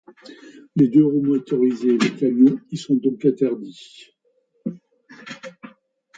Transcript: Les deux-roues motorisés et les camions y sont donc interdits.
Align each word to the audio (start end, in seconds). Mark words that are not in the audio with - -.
Les 0.77 0.87
deux-roues 0.87 1.21
motorisés 1.21 1.93
et 1.93 1.97
les 1.99 2.15
camions 2.15 2.59
y 2.71 2.75
sont 2.77 2.95
donc 2.95 3.23
interdits. 3.23 4.07